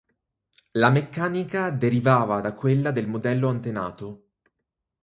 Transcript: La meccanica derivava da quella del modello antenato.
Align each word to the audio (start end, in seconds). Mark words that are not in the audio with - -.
La 0.71 0.89
meccanica 0.89 1.69
derivava 1.69 2.41
da 2.41 2.53
quella 2.55 2.89
del 2.89 3.05
modello 3.05 3.49
antenato. 3.49 4.31